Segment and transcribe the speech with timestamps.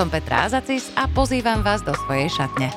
[0.00, 2.72] Som Petra Azacis a pozývam vás do svojej šatne.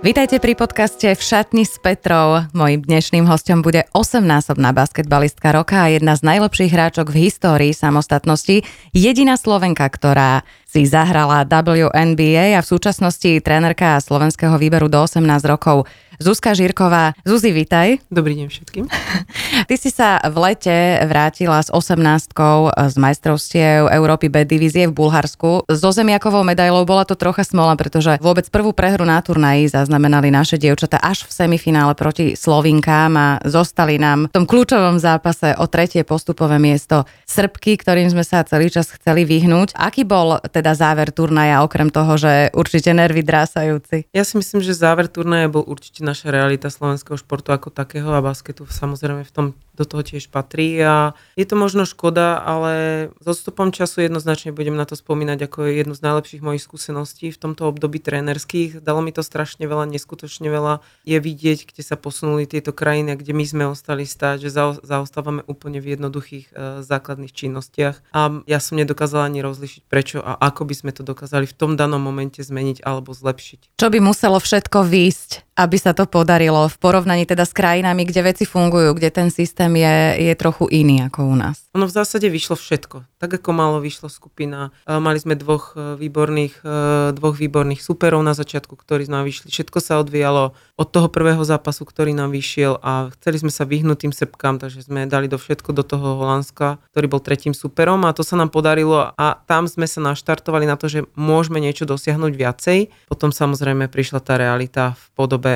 [0.00, 2.48] Vítajte pri podcaste V šatni s Petrou.
[2.56, 8.64] Mojím dnešným hostom bude 8-násobná basketbalistka roka a jedna z najlepších hráčok v histórii samostatnosti.
[8.96, 15.86] Jediná Slovenka, ktorá si zahrala WNBA a v súčasnosti trénerka slovenského výberu do 18 rokov.
[16.22, 17.18] Zuzka Žírková.
[17.26, 17.98] Zuzi, vitaj.
[18.06, 18.84] Dobrý deň všetkým.
[19.68, 22.30] Ty si sa v lete vrátila s 18
[22.70, 25.66] z majstrovstiev Európy B divízie v Bulharsku.
[25.66, 30.54] So zemiakovou medailou bola to trocha smola, pretože vôbec prvú prehru na turnaji zaznamenali naše
[30.54, 36.06] dievčata až v semifinále proti Slovinkám a zostali nám v tom kľúčovom zápase o tretie
[36.06, 39.74] postupové miesto Srbky, ktorým sme sa celý čas chceli vyhnúť.
[39.74, 44.08] Aký bol teda záver turnaja, okrem toho, že určite nervy drásajúci?
[44.16, 48.24] Ja si myslím, že záver turnaja bol určite naša realita slovenského športu ako takého a
[48.24, 53.26] basketu samozrejme v tom do toho tiež patrí a je to možno škoda, ale s
[53.26, 57.66] odstupom času jednoznačne budem na to spomínať ako jednu z najlepších mojich skúseností v tomto
[57.66, 58.84] období trénerských.
[58.84, 60.84] Dalo mi to strašne veľa, neskutočne veľa.
[61.08, 64.50] Je vidieť, kde sa posunuli tieto krajiny kde my sme ostali stáť, že
[64.84, 66.52] zaostávame úplne v jednoduchých e,
[66.84, 71.48] základných činnostiach a ja som nedokázala ani rozlišiť prečo a ako by sme to dokázali
[71.48, 73.78] v tom danom momente zmeniť alebo zlepšiť.
[73.78, 78.26] Čo by muselo všetko výjsť, aby sa to podarilo v porovnaní teda s krajinami, kde
[78.26, 81.70] veci fungujú, kde ten systém je, je trochu iný ako u nás?
[81.78, 83.06] Ono v zásade vyšlo všetko.
[83.22, 84.74] Tak ako malo vyšlo skupina.
[84.82, 86.70] E, mali sme dvoch e, výborných, e,
[87.14, 89.54] dvoch výborných superov na začiatku, ktorí nám vyšli.
[89.54, 93.98] Všetko sa odvíjalo od toho prvého zápasu, ktorý nám vyšiel a chceli sme sa vyhnúť
[94.06, 98.14] tým sepkám, takže sme dali do všetko do toho Holandska, ktorý bol tretím superom a
[98.14, 102.32] to sa nám podarilo a tam sme sa naštartovali na to, že môžeme niečo dosiahnuť
[102.34, 102.78] viacej.
[103.06, 105.54] Potom samozrejme prišla tá realita v podobe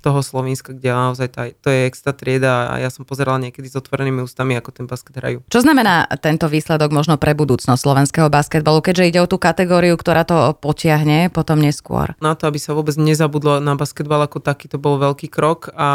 [0.00, 3.76] toho Slovenska, kde naozaj tá, to je extra trieda a ja som pozerala niekedy s
[3.76, 5.44] otvorenými ústami, ako ten basket hrajú.
[5.52, 10.24] Čo znamená tento výsledok možno pre budúcnosť slovenského basketbalu, keďže ide o tú kategóriu, ktorá
[10.24, 12.16] to potiahne potom neskôr?
[12.24, 15.88] Na to, aby sa vôbec nezabudlo na basketbal ako taký, to bol veľký krok a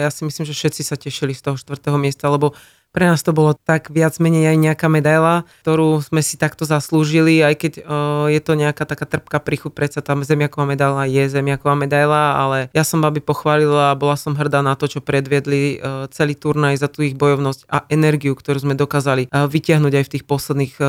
[0.00, 2.56] ja si myslím, že všetci sa tešili z toho štvrtého miesta, lebo
[2.90, 7.38] pre nás to bolo tak viac menej aj nejaká medaila, ktorú sme si takto zaslúžili,
[7.38, 11.78] aj keď uh, je to nejaká taká trpká príchuť, predsa tam zemiaková medaila je zemiaková
[11.78, 16.10] medaila, ale ja som babi pochválila a bola som hrdá na to, čo predviedli uh,
[16.10, 20.12] celý turnaj za tú ich bojovnosť a energiu, ktorú sme dokázali uh, vytiahnuť aj v
[20.18, 20.88] tých posledných uh,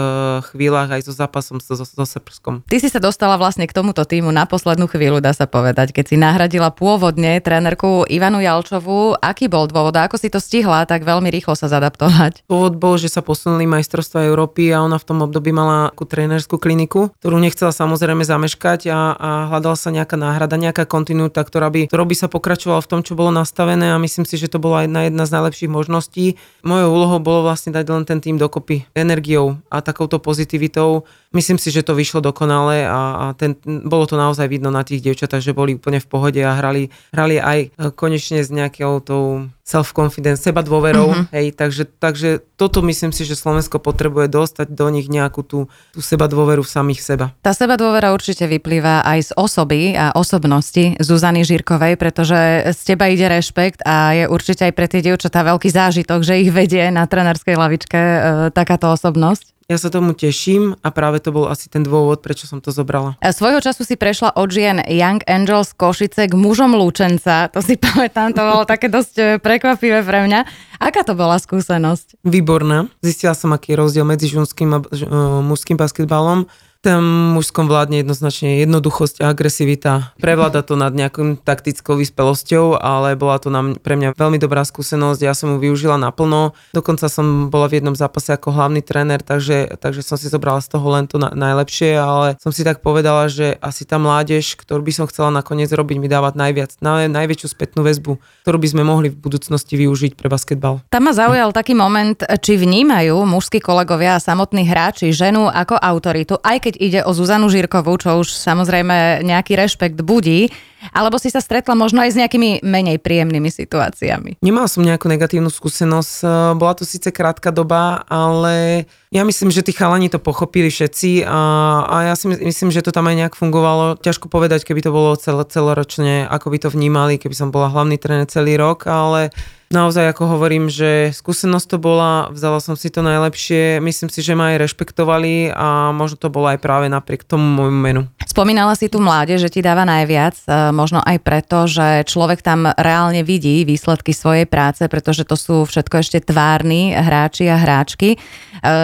[0.49, 2.65] chvíľach aj so zápasom so, so, so Srbskom.
[2.65, 6.05] Ty si sa dostala vlastne k tomuto týmu na poslednú chvíľu, dá sa povedať, keď
[6.09, 9.13] si nahradila pôvodne trénerku Ivanu Jalčovú.
[9.21, 9.93] Aký bol dôvod?
[9.93, 12.47] Ako si to stihla, tak veľmi rýchlo sa zadať adaptovať.
[12.47, 16.55] Pôvod bol, že sa posunuli majstrovstva Európy a ona v tom období mala takú trénerskú
[16.55, 21.91] kliniku, ktorú nechcela samozrejme zameškať a, a hľadala sa nejaká náhrada, nejaká kontinuita, ktorá by,
[21.91, 24.87] ktorou by sa pokračovala v tom, čo bolo nastavené a myslím si, že to bola
[24.87, 26.39] jedna, jedna z najlepších možností.
[26.63, 31.03] Mojou úlohou bolo vlastne dať len ten tým dokopy energiou a takouto pozitivitou.
[31.35, 35.03] Myslím si, že to vyšlo dokonale a, a ten, bolo to naozaj vidno na tých
[35.03, 40.43] dievčatách, že boli úplne v pohode a hrali, hrali aj konečne s nejakou tou self-confidence,
[40.43, 41.31] seba dôverou, mm-hmm.
[41.31, 45.59] hej, takže, takže toto myslím si, že Slovensko potrebuje dostať do nich nejakú tú,
[45.91, 47.25] tú seba dôveru v samých seba.
[47.41, 53.09] Tá seba dôvera určite vyplýva aj z osoby a osobnosti Zuzany Žírkovej, pretože z teba
[53.09, 57.05] ide rešpekt a je určite aj pre tie dievčatá veľký zážitok, že ich vedie na
[57.09, 58.19] trenerskej lavičke e,
[58.53, 59.60] takáto osobnosť.
[59.71, 63.15] Ja sa tomu teším a práve to bol asi ten dôvod, prečo som to zobrala.
[63.23, 67.47] A svojho času si prešla od žien Young Angels Košice k mužom Lúčenca.
[67.55, 70.43] To si pamätám, to bolo také dosť e, prekvapivé pre mňa.
[70.75, 72.19] Aká to bola skúsenosť?
[72.27, 72.91] Výborná.
[72.99, 75.07] Zistila som, aký je rozdiel medzi ženským a e,
[75.39, 76.51] mužským basketbalom
[76.81, 80.17] tam mužskom vládne jednoznačne jednoduchosť a agresivita.
[80.17, 85.21] Prevláda to nad nejakým taktickou vyspelosťou, ale bola to nám, pre mňa veľmi dobrá skúsenosť.
[85.21, 86.57] Ja som ju využila naplno.
[86.73, 90.73] Dokonca som bola v jednom zápase ako hlavný tréner, takže, takže som si zobrala z
[90.73, 94.81] toho len to na, najlepšie, ale som si tak povedala, že asi tá mládež, ktorú
[94.81, 98.81] by som chcela nakoniec robiť, mi dávať najviac, na, najväčšiu spätnú väzbu, ktorú by sme
[98.81, 100.81] mohli v budúcnosti využiť pre basketbal.
[100.89, 106.41] Tam ma zaujal taký moment, či vnímajú mužskí kolegovia a samotní hráči ženu ako autoritu,
[106.41, 110.47] aj keď keď ide o Zuzanu Žírkovú, čo už samozrejme nejaký rešpekt budí,
[110.89, 114.41] Alebo si sa stretla možno aj s nejakými menej príjemnými situáciami?
[114.41, 116.13] Nemal som nejakú negatívnu skúsenosť.
[116.21, 116.25] E,
[116.57, 121.39] bola to síce krátka doba, ale ja myslím, že tí chalani to pochopili všetci a,
[121.83, 123.99] a ja si myslím, že to tam aj nejak fungovalo.
[123.99, 127.99] Ťažko povedať, keby to bolo cel, celoročne, ako by to vnímali, keby som bola hlavný
[127.99, 129.35] tréner celý rok, ale
[129.71, 134.35] naozaj ako hovorím, že skúsenosť to bola, vzala som si to najlepšie, myslím si, že
[134.35, 138.01] ma aj rešpektovali a možno to bolo aj práve napriek tomu môjmu menu.
[138.27, 142.67] Spomínala si tu mládež, že ti dáva najviac, e, možno aj preto, že človek tam
[142.75, 148.15] reálne vidí výsledky svojej práce, pretože to sú všetko ešte tvárni hráči a hráčky.
[148.15, 148.17] E,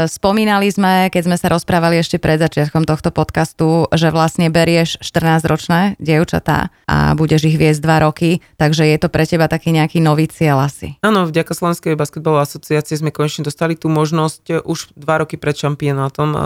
[0.07, 5.99] spomínali sme, keď sme sa rozprávali ešte pred začiatkom tohto podcastu, že vlastne berieš 14-ročné
[5.99, 10.31] dievčatá a budeš ich viesť 2 roky, takže je to pre teba taký nejaký nový
[10.31, 10.95] cieľ asi.
[11.03, 15.57] Áno, vďaka Slovenskej basketbalovej asociácie sme konečne dostali tú možnosť e, už dva roky pred
[15.57, 16.41] šampionátom uh,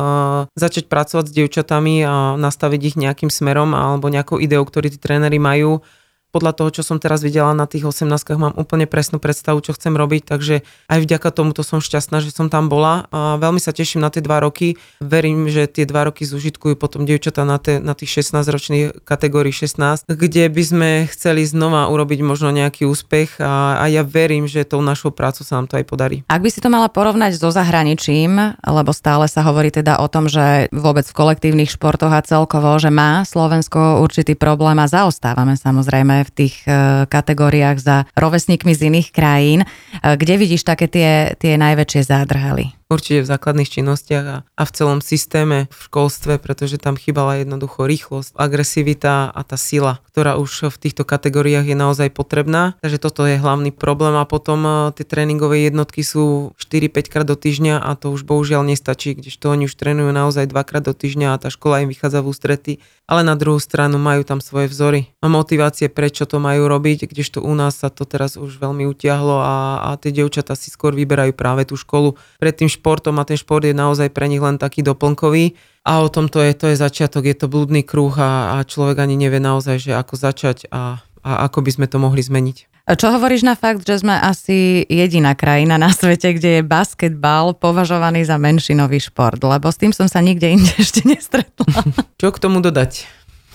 [0.56, 5.31] začať pracovať s dievčatami a nastaviť ich nejakým smerom alebo nejakou ideou, ktorý tí tréneri
[5.38, 5.80] majú
[6.32, 8.08] podľa toho, čo som teraz videla na tých 18
[8.40, 12.48] mám úplne presnú predstavu, čo chcem robiť, takže aj vďaka tomuto som šťastná, že som
[12.48, 14.80] tam bola a veľmi sa teším na tie dva roky.
[15.04, 19.52] Verím, že tie dva roky zužitkujú potom dievčatá na, te, na tých 16 ročných kategórií
[19.52, 24.64] 16, kde by sme chceli znova urobiť možno nejaký úspech a, a ja verím, že
[24.64, 26.24] tou našou prácou sa nám to aj podarí.
[26.32, 30.32] Ak by si to mala porovnať so zahraničím, lebo stále sa hovorí teda o tom,
[30.32, 36.21] že vôbec v kolektívnych športoch a celkovo, že má Slovensko určitý problém a zaostávame samozrejme
[36.26, 36.72] v tých e,
[37.06, 39.62] kategóriách za rovesníkmi z iných krajín.
[39.64, 39.68] E,
[40.18, 42.81] kde vidíš také tie, tie najväčšie zádrhaly?
[42.92, 47.88] Určite v základných činnostiach a, a v celom systéme v školstve, pretože tam chýbala jednoducho
[47.88, 52.76] rýchlosť, agresivita a tá sila, ktorá už v týchto kategóriách je naozaj potrebná.
[52.84, 57.40] Takže toto je hlavný problém a potom e, tie tréningové jednotky sú 4-5 krát do
[57.40, 61.40] týždňa a to už bohužiaľ nestačí, kdežto oni už trénujú naozaj dvakrát do týždňa a
[61.40, 62.74] tá škola im vychádza v ústrety,
[63.08, 67.40] ale na druhú stranu majú tam svoje vzory a motivácie, prečo to majú robiť, kdežto
[67.40, 71.32] u nás sa to teraz už veľmi utiahlo a, a tie devčatá si skôr vyberajú
[71.36, 72.20] práve tú školu.
[72.40, 75.54] Predtým športom a ten šport je naozaj pre nich len taký doplnkový.
[75.86, 78.98] A o tom to je, to je začiatok, je to blúdny kruh a, a človek
[78.98, 82.72] ani nevie naozaj, že ako začať a, a ako by sme to mohli zmeniť.
[82.82, 88.26] Čo hovoríš na fakt, že sme asi jediná krajina na svete, kde je basketbal považovaný
[88.26, 89.38] za menšinový šport?
[89.38, 91.86] Lebo s tým som sa nikde inde ešte nestretla.
[92.18, 93.06] Čo k tomu dodať?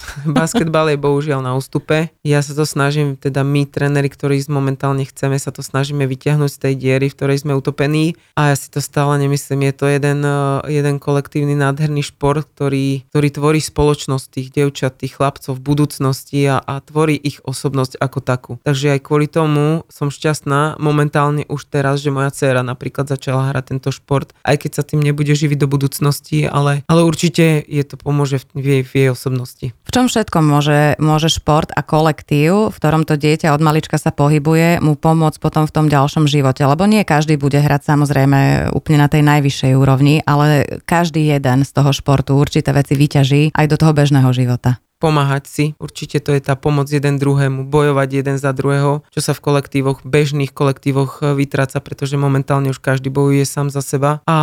[0.38, 2.12] Basketbal je bohužiaľ na ústupe.
[2.22, 6.58] Ja sa to snažím, teda my, tréneri, ktorí momentálne chceme, sa to snažíme vyťahnuť z
[6.58, 8.14] tej diery, v ktorej sme utopení.
[8.36, 9.66] A ja si to stále nemyslím.
[9.70, 15.16] Je to jeden, eh, jeden kolektívny nádherný šport, ktorý, ktorý tvorí spoločnosť tých devčat, tých
[15.18, 18.52] chlapcov v budúcnosti a, a tvorí ich osobnosť ako takú.
[18.62, 23.64] Takže aj kvôli tomu som šťastná momentálne už teraz, že moja dcéra napríklad začala hrať
[23.76, 27.96] tento šport, aj keď sa tým nebude živiť do budúcnosti, ale, ale určite je to
[27.98, 29.66] pomôže v jej, v jej osobnosti.
[29.86, 34.12] V čom všetkom môže, môže šport a kolektív, v ktorom to dieťa od malička sa
[34.12, 36.68] pohybuje, mu pomôcť potom v tom ďalšom živote?
[36.68, 41.70] Lebo nie každý bude hrať samozrejme úplne na tej najvyššej úrovni, ale každý jeden z
[41.72, 45.64] toho športu určité veci vyťaží aj do toho bežného života pomáhať si.
[45.76, 50.02] Určite to je tá pomoc jeden druhému, bojovať jeden za druhého, čo sa v kolektívoch,
[50.04, 54.36] bežných kolektívoch e, vytráca, pretože momentálne už každý bojuje sám za seba a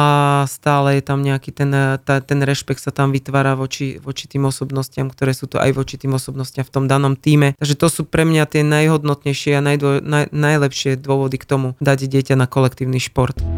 [0.49, 4.45] stále je tam nejaký ten, e, tá, ten rešpekt sa tam vytvára voči, voči tým
[4.49, 7.57] osobnostiam, ktoré sú to aj voči tým osobnostiam v tom danom týme.
[7.57, 12.05] Takže to sú pre mňa tie najhodnotnejšie a najdô, naj, najlepšie dôvody k tomu dať
[12.09, 13.52] dieťa na kolektívny šport.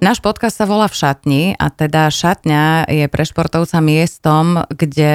[0.00, 5.12] Náš podcast sa volá v šatni a teda šatňa je pre športovca miestom, kde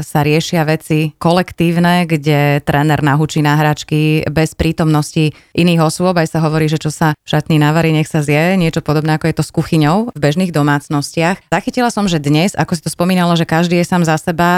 [0.00, 6.16] sa riešia veci kolektívne, kde tréner nahúči na hračky bez prítomnosti iných osôb.
[6.16, 8.56] Aj sa hovorí, že čo sa v šatni navarí, nech sa zje.
[8.56, 11.52] Niečo podobné ako je to s kuchyňou v bežných domácnostiach.
[11.52, 14.52] Zachytila som, že dnes, ako si to spomínalo, že každý je sám za seba,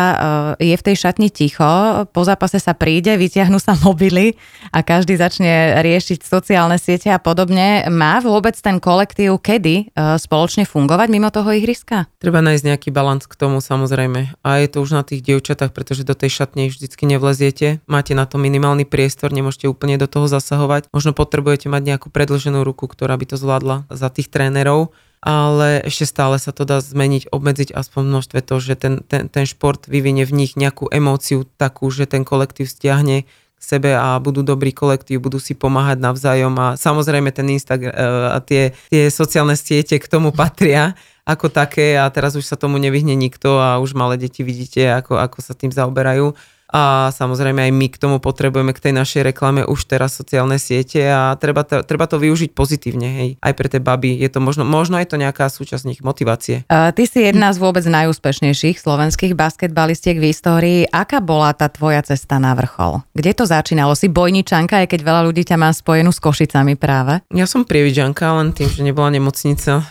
[0.62, 2.06] eh, je v tej šatni ticho.
[2.14, 4.38] Po zápase sa príde, vytiahnu sa mobily
[4.70, 7.90] a každý začne riešiť sociálne siete a podobne.
[7.90, 12.12] Má vôbec ten kolektív, keď kedy uh, spoločne fungovať mimo toho ihriska?
[12.20, 14.36] Treba nájsť nejaký balans k tomu samozrejme.
[14.44, 17.80] A je to už na tých dievčatách, pretože do tej šatne vždycky nevleziete.
[17.88, 20.92] Máte na to minimálny priestor, nemôžete úplne do toho zasahovať.
[20.92, 24.92] Možno potrebujete mať nejakú predlženú ruku, ktorá by to zvládla za tých trénerov
[25.26, 29.42] ale ešte stále sa to dá zmeniť, obmedziť aspoň množstve to, že ten, ten, ten
[29.42, 34.70] šport vyvinie v nich nejakú emóciu takú, že ten kolektív stiahne sebe a budú dobrý
[34.70, 37.96] kolektív, budú si pomáhať navzájom a samozrejme ten Instagram e,
[38.30, 40.94] a tie, tie sociálne siete k tomu patria
[41.26, 45.18] ako také a teraz už sa tomu nevyhne nikto a už malé deti vidíte, ako,
[45.18, 46.30] ako sa tým zaoberajú.
[46.70, 50.98] A samozrejme aj my k tomu potrebujeme k tej našej reklame už teraz sociálne siete
[51.06, 54.18] a treba to, treba to využiť pozitívne, hej, aj pre tie baby.
[54.18, 56.66] Je to možno, možno je to nejaká súčasť nich motivácie.
[56.66, 60.80] Uh, ty si jedna z vôbec najúspešnejších slovenských basketbalistiek v histórii.
[60.90, 63.06] Aká bola tá tvoja cesta na vrchol?
[63.14, 63.94] Kde to začínalo?
[63.94, 67.22] Si bojničanka, aj keď veľa ľudí ťa má spojenú s Košicami práve?
[67.30, 69.86] Ja som prievidžanka, len tým, že nebola nemocnica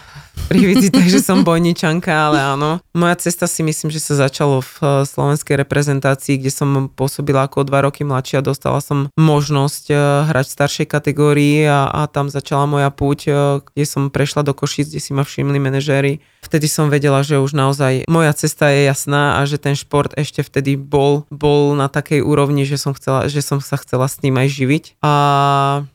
[0.48, 2.80] prividzi, takže som bojničanka, ale áno.
[2.94, 7.65] Moja cesta si myslím, že sa začalo v eh, slovenskej reprezentácii, kde som pôsobila ako
[7.65, 8.46] dva roky mladšia.
[8.46, 9.98] Dostala som možnosť eh,
[10.30, 14.54] hrať v staršej kategórii a, a tam začala moja púť, eh, kde som prešla do
[14.54, 16.22] Košic, kde si ma všimli manažéri.
[16.46, 20.46] Vtedy som vedela, že už naozaj moja cesta je jasná a že ten šport ešte
[20.46, 24.38] vtedy bol, bol na takej úrovni, že som, chcela, že som sa chcela s tým
[24.38, 24.84] aj živiť.
[25.01, 25.12] A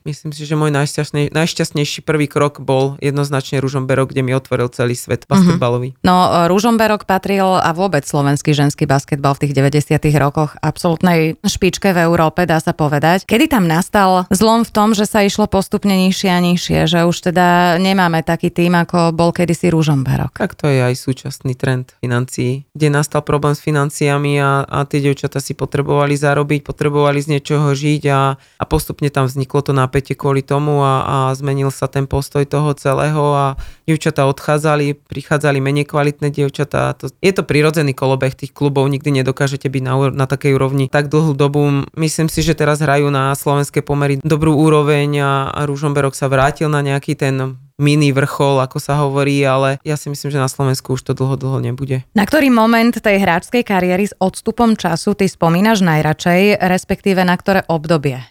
[0.03, 4.71] myslím si, že môj najšťastnej, najšťastnejší prvý krok bol jednoznačne Ružomberok, kde mi mi otvoril
[4.71, 5.29] celý svet mhm.
[5.29, 5.89] basketbalový.
[5.91, 6.07] Mm-hmm.
[6.07, 12.07] No, Rúžomberok patril a vôbec slovenský ženský basketbal v tých 90 rokoch absolútnej špičke v
[12.07, 13.27] Európe, dá sa povedať.
[13.27, 17.33] Kedy tam nastal zlom v tom, že sa išlo postupne nižšie a nižšie, že už
[17.33, 20.39] teda nemáme taký tým, ako bol kedysi Rúžomberok?
[20.39, 25.03] Tak to je aj súčasný trend financií, kde nastal problém s financiami a, a tie
[25.03, 30.15] devčata si potrebovali zarobiť, potrebovali z niečoho žiť a, a postupne tam vzniklo to napätie
[30.15, 33.45] kvôli tomu a, a zmenil sa ten postoj toho celého a
[33.89, 36.93] devčata dievčatá odchádzali, prichádzali menej kvalitné dievčatá.
[37.01, 41.09] To, je to prirodzený kolobeh tých klubov, nikdy nedokážete byť na, na takej úrovni tak
[41.09, 41.85] dlhú dobu.
[41.97, 46.69] Myslím si, že teraz hrajú na slovenské pomery dobrú úroveň a, a Rúžomberok sa vrátil
[46.69, 50.93] na nejaký ten mini vrchol, ako sa hovorí, ale ja si myslím, že na Slovensku
[50.93, 52.05] už to dlho, dlho nebude.
[52.13, 57.65] Na ktorý moment tej hráčskej kariéry s odstupom času ty spomínaš najradšej, respektíve na ktoré
[57.65, 58.21] obdobie?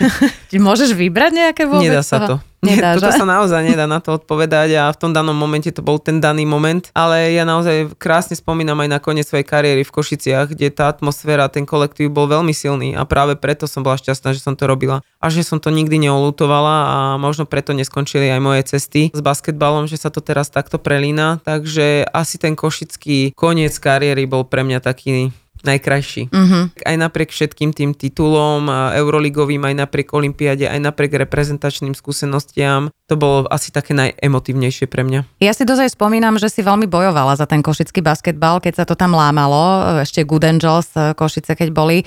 [0.56, 1.92] Môžeš vybrať nejaké vôbec?
[1.92, 2.34] Nedá sa to.
[2.64, 6.00] Nedá, Toto sa naozaj nedá na to odpovedať a v tom danom momente to bol
[6.00, 10.56] ten daný moment, ale ja naozaj krásne spomínam aj na koniec svojej kariéry v Košiciach,
[10.56, 14.40] kde tá atmosféra, ten kolektív bol veľmi silný a práve preto som bola šťastná, že
[14.40, 18.62] som to robila a že som to nikdy neolutovala a možno preto neskončili aj moje
[18.64, 24.24] cesty s basketbalom, že sa to teraz takto prelína, takže asi ten košický koniec kariéry
[24.24, 25.32] bol pre mňa taký
[25.64, 26.22] najkrajší.
[26.30, 26.70] Uh-huh.
[26.84, 33.44] Aj napriek všetkým tým titulom, euroligovým, aj napriek olympiade, aj napriek reprezentačným skúsenostiam, to bolo
[33.52, 35.28] asi také najemotívnejšie pre mňa.
[35.44, 38.96] Ja si dozaj spomínam, že si veľmi bojovala za ten košický basketbal, keď sa to
[38.96, 42.00] tam lámalo, ešte Good Angels e, Košice, keď boli.
[42.00, 42.04] E,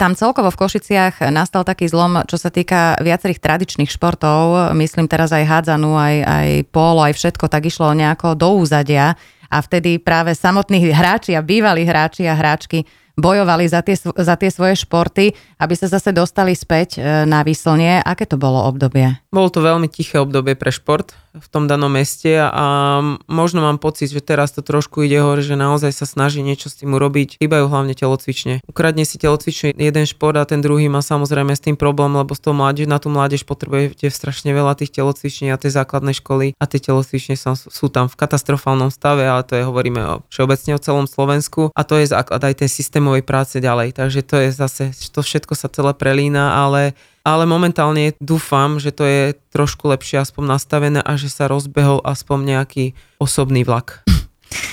[0.00, 5.36] tam celkovo v Košiciach nastal taký zlom, čo sa týka viacerých tradičných športov, myslím teraz
[5.36, 9.20] aj hádzanú, aj, aj polo, aj všetko, tak išlo nejako do úzadia
[9.52, 14.50] a vtedy práve samotní hráči a bývalí hráči a hráčky bojovali za tie, za tie
[14.50, 18.00] svoje športy, aby sa zase dostali späť e, na výslnie.
[18.00, 19.21] Aké to bolo obdobie?
[19.32, 24.12] Bolo to veľmi tiché obdobie pre šport v tom danom meste a možno mám pocit,
[24.12, 27.40] že teraz to trošku ide hore, že naozaj sa snaží niečo s tým urobiť.
[27.40, 28.60] Chýbajú hlavne telocvične.
[28.68, 32.44] Ukradne si telocvične jeden šport a ten druhý má samozrejme s tým problém, lebo z
[32.44, 36.64] toho mládež, na tú mládež potrebujete strašne veľa tých telocviční a tej základnej školy a
[36.68, 40.82] tie telocvične sú, sú tam v katastrofálnom stave, ale to je, hovoríme o, všeobecne o
[40.84, 43.96] celom Slovensku a to je základ aj tej systémovej práce ďalej.
[43.96, 49.06] Takže to je zase, to všetko sa celé prelína, ale ale momentálne dúfam, že to
[49.06, 49.22] je
[49.54, 52.84] trošku lepšie aspoň nastavené a že sa rozbehol aspoň nejaký
[53.22, 54.02] osobný vlak.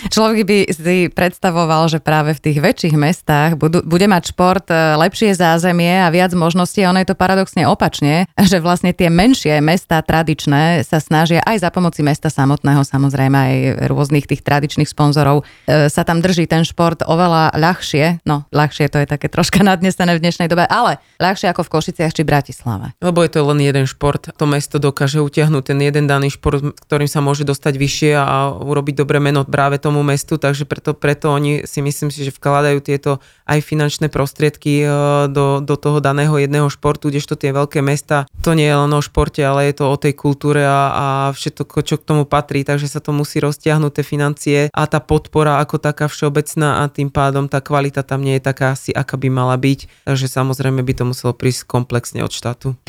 [0.10, 4.96] Človek by si predstavoval, že práve v tých väčších mestách budú, bude mať šport e,
[4.96, 6.88] lepšie zázemie a viac možností.
[6.88, 11.70] Ono je to paradoxne opačne, že vlastne tie menšie mesta tradičné sa snažia aj za
[11.70, 13.56] pomoci mesta samotného, samozrejme aj
[13.92, 18.24] rôznych tých tradičných sponzorov, e, sa tam drží ten šport oveľa ľahšie.
[18.24, 22.16] No, ľahšie to je také troška nadnesené v dnešnej dobe, ale ľahšie ako v Košiciach
[22.16, 22.96] či Bratislave.
[23.04, 24.32] Lebo je to len jeden šport.
[24.40, 29.04] To mesto dokáže utiahnuť ten jeden daný šport, ktorým sa môže dostať vyššie a urobiť
[29.04, 33.22] dobré meno práve tomu mestu, takže preto, preto oni si myslím si, že vkladajú tieto
[33.46, 34.88] aj finančné prostriedky e,
[35.30, 39.02] do, do toho daného jedného športu, kdežto tie veľké mesta, to nie je len o
[39.04, 42.88] športe, ale je to o tej kultúre a, a všetko, čo k tomu patrí, takže
[42.88, 47.52] sa to musí roztiahnuť tie financie a tá podpora ako taká všeobecná a tým pádom
[47.52, 51.04] tá kvalita tam nie je taká asi, aká by mala byť, takže samozrejme by to
[51.04, 52.80] muselo prísť komplexne od štátu.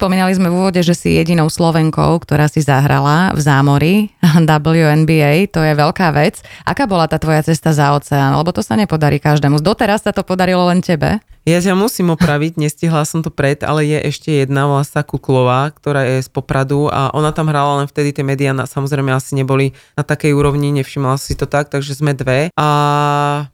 [0.00, 3.94] Spomínali sme v úvode, že si jedinou Slovenkou, ktorá si zahrala v zámori
[4.64, 6.40] WNBA, to je veľká vec.
[6.64, 8.32] Aká bola tá tvoja cesta za oceán?
[8.32, 9.60] Lebo to sa nepodarí každému.
[9.60, 11.20] Doteraz sa to podarilo len tebe.
[11.48, 15.72] Ja ťa musím opraviť, nestihla som to pred, ale je ešte jedna, volá sa Kuklová,
[15.72, 19.72] ktorá je z Popradu a ona tam hrala len vtedy tie médiá, samozrejme asi neboli
[19.96, 22.52] na takej úrovni, nevšimla si to tak, takže sme dve.
[22.60, 22.68] A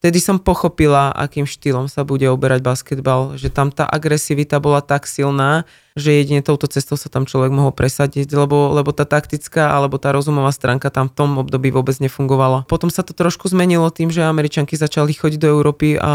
[0.03, 5.07] vtedy som pochopila, akým štýlom sa bude oberať basketbal, že tam tá agresivita bola tak
[5.07, 5.63] silná,
[5.97, 10.13] že jedine touto cestou sa tam človek mohol presadiť, lebo, lebo tá taktická alebo tá
[10.13, 12.69] rozumová stránka tam v tom období vôbec nefungovala.
[12.69, 16.13] Potom sa to trošku zmenilo tým, že Američanky začali chodiť do Európy a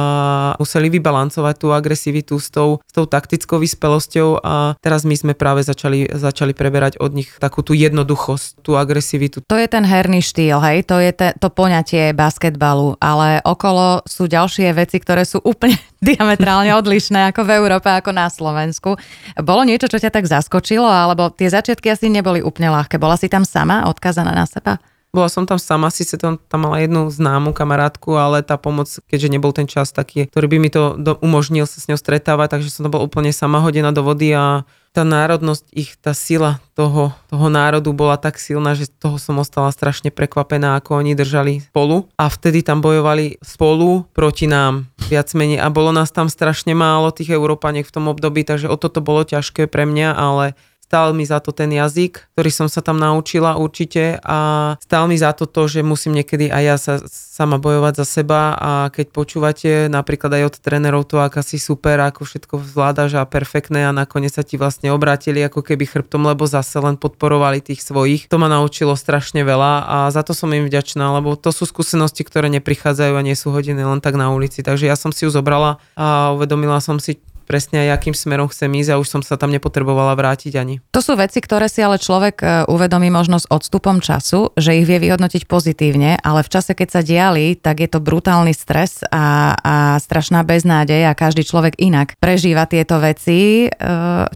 [0.61, 5.61] museli vybalancovať tú agresivitu s tou, s tou taktickou vyspelosťou a teraz my sme práve
[5.61, 9.45] začali, začali preberať od nich takú tú jednoduchosť, tú agresivitu.
[9.45, 14.25] To je ten herný štýl, hej, to je te, to poňatie basketbalu, ale okolo sú
[14.25, 18.97] ďalšie veci, ktoré sú úplne diametrálne odlišné ako v Európe, ako na Slovensku.
[19.37, 22.97] Bolo niečo, čo ťa tak zaskočilo, alebo tie začiatky asi neboli úplne ľahké.
[22.97, 24.81] Bola si tam sama, odkazaná na seba?
[25.11, 29.27] Bola som tam sama, síce tam, tam mala jednu známu kamarátku, ale tá pomoc, keďže
[29.27, 32.71] nebol ten čas taký, ktorý by mi to do, umožnil sa s ňou stretávať, takže
[32.71, 37.15] som to bol úplne sama hodená do vody a tá národnosť ich, tá sila toho,
[37.31, 42.11] toho národu bola tak silná, že toho som ostala strašne prekvapená, ako oni držali spolu.
[42.19, 45.63] A vtedy tam bojovali spolu proti nám, viac menej.
[45.63, 49.23] A bolo nás tam strašne málo, tých Európaniek v tom období, takže o toto bolo
[49.23, 50.59] ťažké pre mňa, ale
[50.91, 55.15] Stál mi za to ten jazyk, ktorý som sa tam naučila určite a stál mi
[55.15, 59.07] za to to, že musím niekedy aj ja sa sama bojovať za seba a keď
[59.15, 63.95] počúvate napríklad aj od trénerov to, aká si super, ako všetko zvládaš a perfektné a
[63.95, 68.27] nakoniec sa ti vlastne obrátili ako keby chrbtom, lebo zase len podporovali tých svojich.
[68.27, 72.27] To ma naučilo strašne veľa a za to som im vďačná, lebo to sú skúsenosti,
[72.27, 74.59] ktoré neprichádzajú a nie sú hodiny len tak na ulici.
[74.59, 77.15] Takže ja som si ju zobrala a uvedomila som si,
[77.51, 80.79] presne aj akým smerom chcem ísť a už som sa tam nepotrebovala vrátiť ani.
[80.95, 84.87] To sú veci, ktoré si ale človek e, uvedomí možno s odstupom času, že ich
[84.87, 89.59] vie vyhodnotiť pozitívne, ale v čase, keď sa diali, tak je to brutálny stres a,
[89.59, 93.67] a strašná beznádej a každý človek inak prežíva tieto veci.
[93.67, 93.69] E,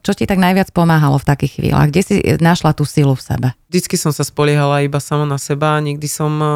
[0.03, 1.87] čo ti tak najviac pomáhalo v takých chvíľach?
[1.87, 3.47] Kde si našla tú silu v sebe?
[3.71, 6.47] Vždycky som sa spoliehala iba sama na seba, nikdy som e,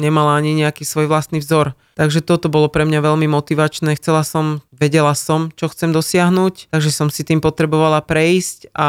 [0.00, 1.76] nemala ani nejaký svoj vlastný vzor.
[2.00, 3.92] Takže toto bolo pre mňa veľmi motivačné.
[4.00, 8.88] Chcela som, vedela som, čo chcem dosiahnuť, takže som si tým potrebovala prejsť a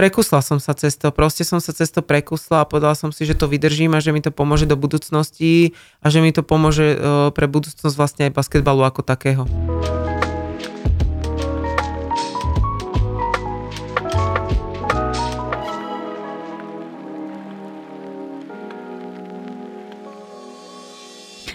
[0.00, 3.28] prekusla som sa cez to, proste som sa cez to prekusla a povedala som si,
[3.28, 6.96] že to vydržím a že mi to pomôže do budúcnosti a že mi to pomôže
[6.96, 6.98] e,
[7.36, 9.44] pre budúcnosť vlastne aj basketbalu ako takého.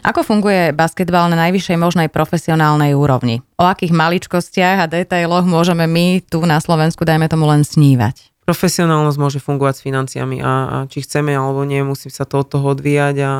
[0.01, 3.45] Ako funguje basketbal na najvyššej možnej profesionálnej úrovni?
[3.61, 8.30] O akých maličkostiach a detailoch môžeme my tu na Slovensku, dajme tomu, len snívať?
[8.41, 12.47] Profesionálnosť môže fungovať s financiami a, a či chceme alebo nie, musí sa to od
[12.49, 13.31] toho odvíjať a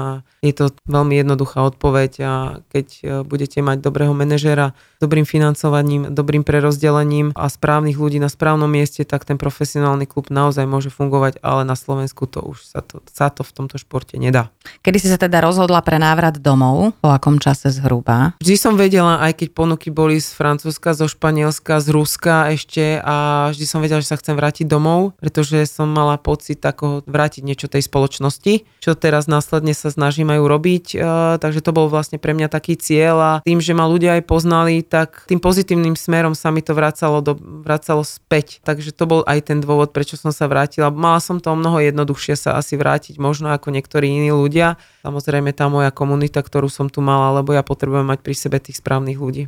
[0.42, 2.34] je to veľmi jednoduchá odpoveď a
[2.70, 8.70] keď e, budete mať dobrého manažera, dobrým financovaním, dobrým prerozdelením a správnych ľudí na správnom
[8.70, 13.02] mieste, tak ten profesionálny klub naozaj môže fungovať, ale na Slovensku to už sa to,
[13.10, 14.54] sa to v tomto športe nedá.
[14.82, 16.94] Kedy si sa teda rozhodla pre návrat domov?
[17.02, 18.38] Po akom čase zhruba?
[18.42, 23.50] Vždy som vedela, aj keď ponuky boli z Francúzska, zo Španielska, z Ruska ešte a
[23.54, 27.68] vždy som vedela, že sa chcem vrátiť domov, pretože som mala pocit ako vrátiť niečo
[27.72, 30.98] tej spoločnosti, čo teraz následne sa snažím majú robiť, e,
[31.40, 34.84] takže to bol vlastne pre mňa taký cieľ a tým, že ma ľudia aj poznali,
[34.84, 38.60] tak tým pozitívnym smerom sa mi to vracalo, do, vracalo späť.
[38.62, 40.94] Takže to bol aj ten dôvod, prečo som sa vrátila.
[40.94, 44.76] Mala som to o mnoho jednoduchšie sa asi vrátiť, možno ako niektorí iní ľudia.
[45.02, 48.80] Samozrejme tá moja komunita, ktorú som tu mala, lebo ja potrebujem mať pri sebe tých
[48.80, 49.48] správnych ľudí.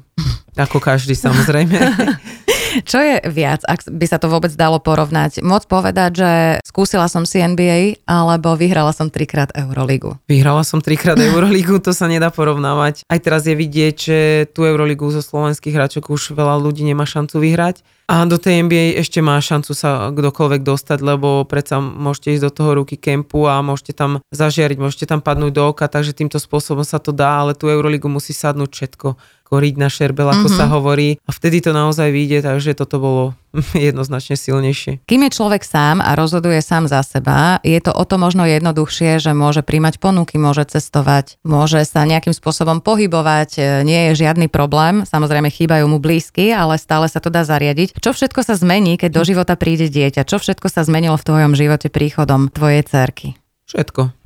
[0.54, 1.78] Ako každý samozrejme.
[2.82, 5.46] Čo je viac, ak by sa to vôbec dalo porovnať?
[5.46, 6.32] Môcť povedať, že
[6.66, 10.18] skúsila som si NBA, alebo vyhrala som trikrát Euroligu?
[10.26, 13.06] Vyhrala som trikrát Euroligu, to sa nedá porovnávať.
[13.06, 17.38] Aj teraz je vidieť, že tú Euroligu zo slovenských hráčok už veľa ľudí nemá šancu
[17.38, 17.86] vyhrať.
[18.04, 22.52] A do tej NBA ešte má šancu sa kdokoľvek dostať, lebo predsa môžete ísť do
[22.52, 26.84] toho ruky kempu a môžete tam zažiariť, môžete tam padnúť do oka, takže týmto spôsobom
[26.84, 29.08] sa to dá, ale tú Euroligu musí sadnúť všetko
[29.44, 30.60] koriť na šerbel, ako mm-hmm.
[30.60, 31.22] sa hovorí.
[31.28, 33.24] A vtedy to naozaj vyjde, takže toto bolo
[33.78, 35.06] jednoznačne silnejšie.
[35.06, 39.22] Kým je človek sám a rozhoduje sám za seba, je to o to možno jednoduchšie,
[39.22, 44.50] že môže príjmať ponuky, môže cestovať, môže sa nejakým spôsobom pohybovať, e, nie je žiadny
[44.50, 45.06] problém.
[45.06, 48.02] Samozrejme chýbajú mu blízky, ale stále sa to dá zariadiť.
[48.02, 50.26] Čo všetko sa zmení, keď do života príde dieťa?
[50.26, 53.38] Čo všetko sa zmenilo v tvojom živote príchodom tvojej cerky?
[53.70, 54.23] Všetko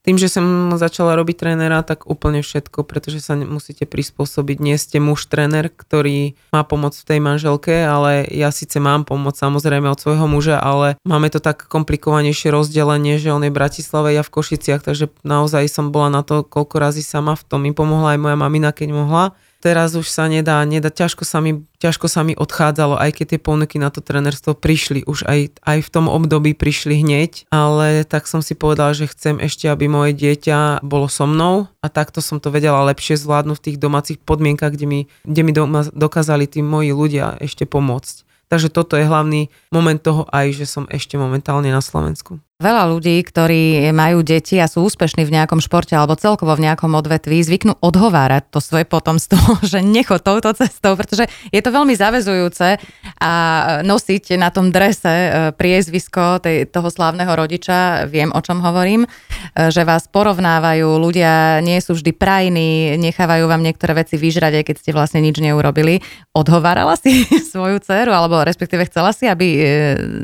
[0.00, 4.56] tým, že som začala robiť trénera, tak úplne všetko, pretože sa musíte prispôsobiť.
[4.56, 9.36] Nie ste muž tréner, ktorý má pomoc v tej manželke, ale ja síce mám pomoc
[9.36, 14.16] samozrejme od svojho muža, ale máme to tak komplikovanejšie rozdelenie, že on je v Bratislave,
[14.16, 17.76] ja v Košiciach, takže naozaj som bola na to koľko razy sama, v tom mi
[17.76, 22.08] pomohla aj moja mamina, keď mohla teraz už sa nedá, nedá ťažko, sa mi, ťažko
[22.08, 25.92] sa mi odchádzalo, aj keď tie ponuky na to trenerstvo prišli, už aj, aj v
[25.92, 30.80] tom období prišli hneď, ale tak som si povedala, že chcem ešte, aby moje dieťa
[30.80, 34.86] bolo so mnou a takto som to vedela lepšie zvládnuť v tých domácich podmienkach, kde
[34.88, 38.29] mi, kde mi doma dokázali tí moji ľudia ešte pomôcť.
[38.50, 42.42] Takže toto je hlavný moment toho aj, že som ešte momentálne na Slovensku.
[42.60, 46.92] Veľa ľudí, ktorí majú deti a sú úspešní v nejakom športe alebo celkovo v nejakom
[46.92, 52.76] odvetví, zvyknú odhovárať to svoje potomstvo, že necho touto cestou, pretože je to veľmi zavezujúce
[53.16, 53.32] a
[53.80, 59.08] nosiť na tom drese e, priezvisko tej, toho slávneho rodiča, viem o čom hovorím,
[59.56, 64.76] že vás porovnávajú, ľudia nie sú vždy prajní, nechávajú vám niektoré veci vyžrať, aj keď
[64.76, 66.04] ste vlastne nič neurobili.
[66.32, 69.60] Odhovárala si svoju dceru, alebo respektíve chcela si, aby e,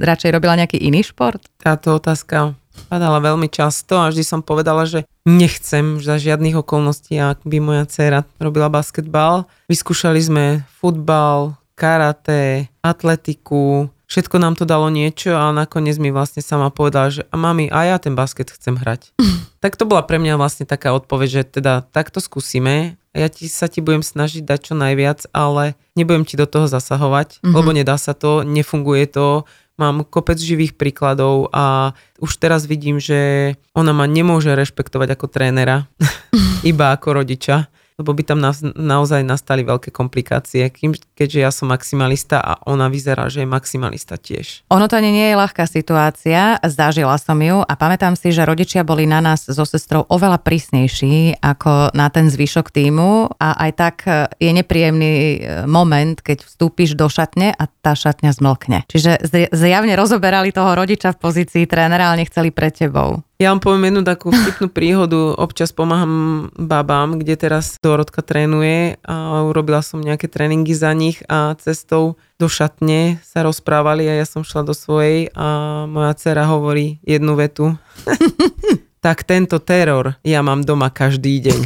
[0.04, 1.40] radšej robila nejaký iný šport?
[1.60, 2.54] Táto otázka
[2.86, 7.84] padala veľmi často a vždy som povedala, že nechcem za žiadnych okolností, ak by moja
[7.88, 9.48] dcera robila basketbal.
[9.66, 10.44] Vyskúšali sme
[10.76, 17.22] futbal, karate, atletiku, všetko nám to dalo niečo a nakoniec mi vlastne sama povedala, že
[17.30, 19.14] a mami, a ja ten basket chcem hrať.
[19.62, 23.50] tak to bola pre mňa vlastne taká odpoveď, že teda takto skúsime a ja ti,
[23.50, 27.54] sa ti budem snažiť dať čo najviac, ale nebudem ti do toho zasahovať, mm-hmm.
[27.54, 29.44] lebo nedá sa to, nefunguje to,
[29.76, 35.84] Mám kopec živých príkladov a už teraz vidím, že ona ma nemôže rešpektovať ako trénera,
[36.64, 41.72] iba ako rodiča lebo by tam nás, naozaj nastali veľké komplikácie, kým, keďže ja som
[41.72, 44.68] maximalista a ona vyzerá, že je maximalista tiež.
[44.68, 49.08] Ono to nie je ľahká situácia, zažila som ju a pamätám si, že rodičia boli
[49.08, 54.28] na nás so sestrou oveľa prísnejší ako na ten zvyšok týmu a aj tak e,
[54.44, 58.78] je nepríjemný e, moment, keď vstúpiš do šatne a tá šatňa zmlkne.
[58.92, 59.24] Čiže
[59.56, 63.25] zjavne rozoberali toho rodiča v pozícii trénera, ale nechceli pred tebou.
[63.36, 65.36] Ja vám poviem jednu takú vtipnú príhodu.
[65.36, 71.52] Občas pomáham babám, kde teraz Dorotka trénuje a urobila som nejaké tréningy za nich a
[71.60, 76.96] cestou do šatne sa rozprávali a ja som šla do svojej a moja dcera hovorí
[77.04, 77.76] jednu vetu.
[79.04, 81.60] tak tento teror ja mám doma každý deň.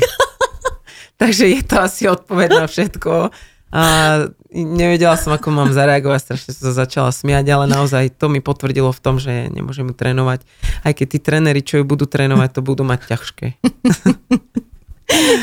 [1.23, 3.31] Takže je to asi odpoveď na všetko.
[3.71, 3.83] A
[4.51, 9.01] nevedela som, ako mám zareagovať, strašne sa začala smiať, ale naozaj to mi potvrdilo v
[9.03, 10.43] tom, že nemôžem ju trénovať.
[10.83, 13.47] Aj keď tí tréneri, čo ju budú trénovať, to budú mať ťažké.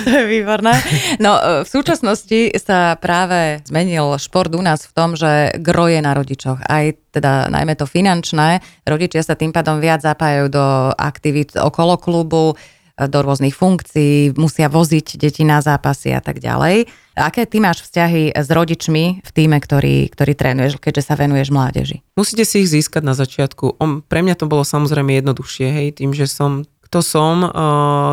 [0.03, 0.75] to je výborné.
[1.23, 6.11] No v súčasnosti sa práve zmenil šport u nás v tom, že gro je na
[6.11, 6.63] rodičoch.
[6.67, 8.59] Aj teda najmä to finančné.
[8.83, 12.55] Rodičia sa tým pádom viac zapájajú do aktivít okolo klubu,
[12.97, 16.89] do rôznych funkcií, musia voziť deti na zápasy a tak ďalej.
[17.13, 22.01] Aké ty máš vzťahy s rodičmi v týme, ktorý, ktorý trénuješ, keďže sa venuješ mládeži?
[22.17, 23.77] Musíte si ich získať na začiatku.
[24.05, 27.43] Pre mňa to bolo samozrejme jednoduchšie, hej, tým, že som kto som,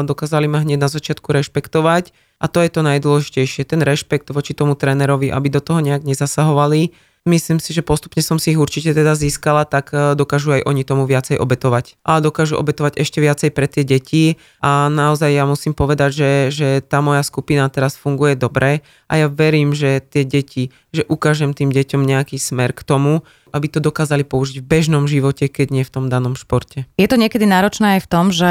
[0.03, 2.11] dokázali ma hneď na začiatku rešpektovať
[2.43, 6.91] a to je to najdôležitejšie, ten rešpekt voči tomu trénerovi, aby do toho nejak nezasahovali
[7.25, 10.85] myslím si, že postupne som si ich určite teda získala, tak e, dokážu aj oni
[10.85, 11.97] tomu viacej obetovať.
[12.05, 16.69] A dokážu obetovať ešte viacej pre tie deti a naozaj ja musím povedať, že, že
[16.85, 21.73] tá moja skupina teraz funguje dobre a ja verím, že tie deti, že ukážem tým
[21.73, 23.25] deťom nejaký smer k tomu,
[23.57, 26.85] aby to dokázali použiť v bežnom živote, keď nie v tom danom športe.
[27.01, 28.51] Je to niekedy náročné aj v tom, že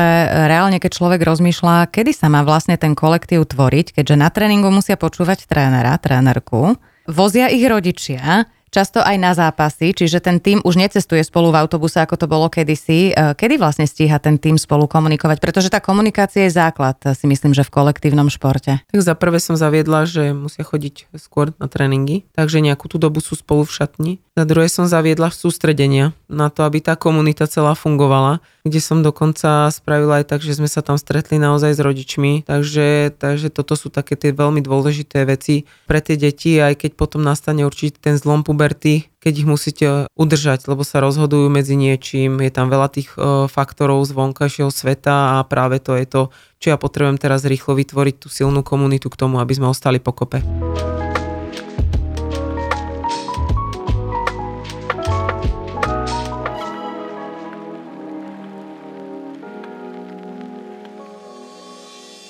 [0.50, 4.98] reálne keď človek rozmýšľa, kedy sa má vlastne ten kolektív tvoriť, keďže na tréningu musia
[4.98, 11.22] počúvať trénera, trénerku, vozia ich rodičia, často aj na zápasy, čiže ten tým už necestuje
[11.22, 13.14] spolu v autobuse, ako to bolo kedysi.
[13.14, 15.38] E, kedy vlastne stíha ten tým spolu komunikovať?
[15.38, 18.82] Pretože tá komunikácia je základ, si myslím, že v kolektívnom športe.
[18.90, 23.22] Tak za prvé som zaviedla, že musia chodiť skôr na tréningy, takže nejakú tú dobu
[23.22, 24.14] sú spolu v šatni.
[24.34, 29.70] Za druhé som zaviedla sústredenia na to, aby tá komunita celá fungovala, kde som dokonca
[29.70, 33.94] spravila aj tak, že sme sa tam stretli naozaj s rodičmi, takže, takže toto sú
[33.94, 38.42] také tie veľmi dôležité veci pre tie deti, aj keď potom nastane určite ten zlom
[38.42, 39.86] puberty, keď ich musíte
[40.18, 45.38] udržať, lebo sa rozhodujú medzi niečím, je tam veľa tých e, faktorov z vonkajšieho sveta
[45.38, 46.22] a práve to je to,
[46.58, 50.42] čo ja potrebujem teraz rýchlo vytvoriť tú silnú komunitu k tomu, aby sme ostali pokope.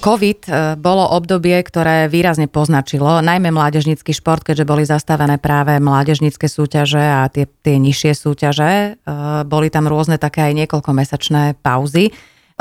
[0.03, 6.51] COVID e, bolo obdobie, ktoré výrazne poznačilo najmä mládežnícky šport, keďže boli zastavené práve mládežnícke
[6.51, 8.99] súťaže a tie, tie nižšie súťaže.
[8.99, 9.15] E,
[9.47, 12.11] boli tam rôzne také aj niekoľkomesačné pauzy.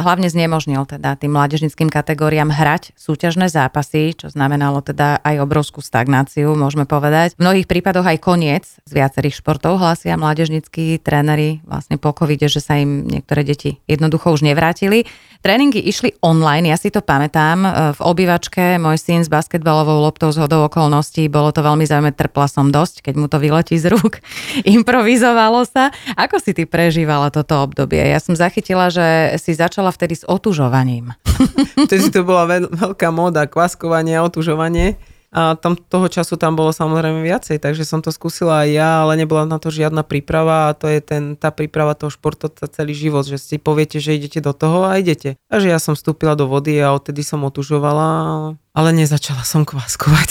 [0.02, 6.52] Hlavne znemožnil teda tým mládežnickým kategóriám hrať súťažné zápasy, čo znamenalo teda aj obrovskú stagnáciu,
[6.58, 7.38] môžeme povedať.
[7.38, 12.58] V mnohých prípadoch aj koniec z viacerých športov hlásia mládežnickí tréneri vlastne po covide, že
[12.58, 15.06] sa im niektoré deti jednoducho už nevrátili.
[15.42, 17.66] Tréningy išli online, ja si to pamätám.
[17.98, 22.46] V obývačke môj syn s basketbalovou loptou z hodou okolností, bolo to veľmi zaujímavé, trpla
[22.46, 24.22] som dosť, keď mu to vyletí z rúk.
[24.78, 25.90] Improvizovalo sa.
[26.14, 28.02] Ako si ty prežívala toto obdobie?
[28.02, 31.12] Ja som zachytila, že si začala vtedy s otužovaním.
[31.86, 34.96] Vtedy to bola veľká móda, kvaskovanie a otužovanie.
[35.32, 39.16] A tam toho času tam bolo samozrejme viacej, takže som to skúsila aj ja, ale
[39.16, 43.24] nebola na to žiadna príprava a to je ten, tá príprava toho športovca celý život,
[43.24, 45.40] že si poviete, že idete do toho a idete.
[45.48, 50.30] Takže ja som vstúpila do vody a odtedy som otužovala, ale nezačala som kváskovať.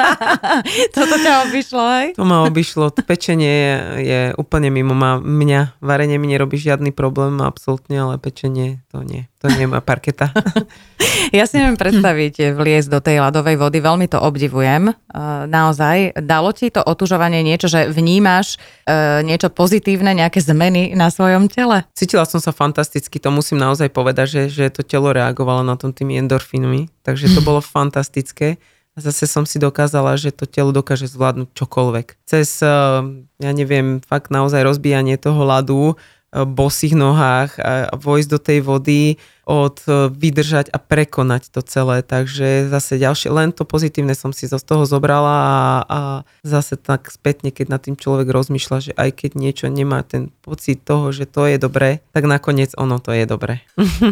[0.96, 2.06] Toto ťa obišlo, aj?
[2.20, 2.92] To ma obišlo.
[2.92, 5.80] Pečenie je, je úplne mimo ma, mňa.
[5.80, 9.32] Varenie mi nerobí žiadny problém, absolútne, ale pečenie to nie.
[9.38, 10.34] To nie je má parketa.
[11.28, 14.88] Ja si neviem predstaviť vliesť do tej ľadovej vody, veľmi to obdivujem.
[14.88, 14.92] E,
[15.44, 18.56] naozaj, dalo ti to otužovanie niečo, že vnímaš
[18.88, 21.84] e, niečo pozitívne, nejaké zmeny na svojom tele?
[21.92, 25.92] Cítila som sa fantasticky, to musím naozaj povedať, že, že to telo reagovalo na tom
[25.92, 28.56] tými endorfínmi, takže to bolo fantastické.
[28.96, 32.06] A zase som si dokázala, že to telo dokáže zvládnuť čokoľvek.
[32.26, 32.58] Cez,
[33.38, 35.94] ja neviem, fakt naozaj rozbijanie toho ľadu,
[36.32, 39.02] bosých nohách a vojsť do tej vody,
[39.48, 42.04] od e, vydržať a prekonať to celé.
[42.04, 45.56] Takže zase ďalšie, len to pozitívne som si z toho zobrala a,
[45.88, 45.98] a
[46.44, 50.84] zase tak spätne, keď nad tým človek rozmýšľa, že aj keď niečo nemá ten pocit
[50.84, 53.64] toho, že to je dobré, tak nakoniec ono to je dobré.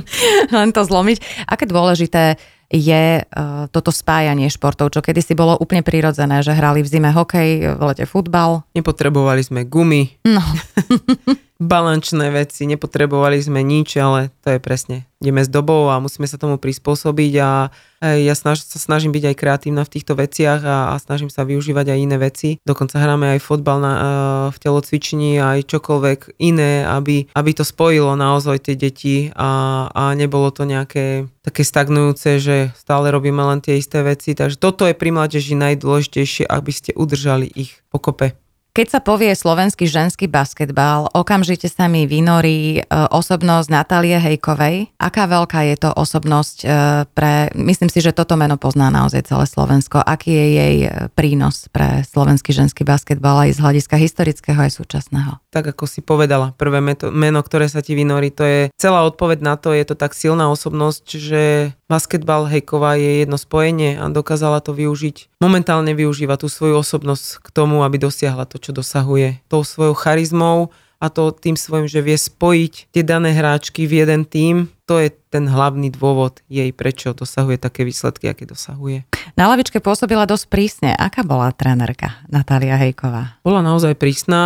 [0.57, 1.45] len to zlomiť.
[1.45, 6.91] Aké dôležité je uh, toto spájanie športov, čo kedysi bolo úplne prirodzené, že hrali v
[6.91, 8.67] zime hokej, v lete futbal.
[8.75, 10.19] Nepotrebovali sme gumy.
[10.27, 10.43] No.
[11.57, 16.37] balančné veci, nepotrebovali sme nič, ale to je presne, ideme s dobou a musíme sa
[16.37, 17.73] tomu prispôsobiť a
[18.05, 21.97] ja snaž, sa snažím byť aj kreatívna v týchto veciach a, a snažím sa využívať
[21.97, 22.49] aj iné veci.
[22.61, 24.05] Dokonca hráme aj fotbal na, uh,
[24.53, 30.53] v telocvični aj čokoľvek iné, aby, aby to spojilo naozaj tie deti a, a nebolo
[30.53, 34.37] to nejaké také stagnujúce, že stále robíme len tie isté veci.
[34.37, 38.37] Takže toto je pri mládeži najdôležitejšie, aby ste udržali ich pokope.
[38.77, 44.93] Keď sa povie slovenský ženský basketbal, okamžite sa mi vynorí e, osobnosť Natálie Hejkovej.
[45.01, 46.67] Aká veľká je to osobnosť e,
[47.09, 50.05] pre, myslím si, že toto meno pozná naozaj celé Slovensko.
[50.05, 55.41] Aký je jej e, prínos pre slovenský ženský basketbal aj z hľadiska historického aj súčasného?
[55.49, 59.57] Tak ako si povedala, prvé meno, ktoré sa ti vynorí, to je celá odpoveď na
[59.57, 64.75] to, je to tak silná osobnosť, že Basketbal Hejková je jedno spojenie a dokázala to
[64.75, 65.39] využiť.
[65.39, 69.39] Momentálne využíva tú svoju osobnosť k tomu, aby dosiahla to, čo dosahuje.
[69.47, 74.27] Tou svojou charizmou a to tým svojim, že vie spojiť tie dané hráčky v jeden
[74.27, 79.07] tým, to je ten hlavný dôvod jej, prečo dosahuje také výsledky, aké dosahuje.
[79.37, 80.91] Na lavičke pôsobila dosť prísne.
[80.97, 83.37] Aká bola trénerka Natália Hejková?
[83.45, 84.41] Bola naozaj prísna,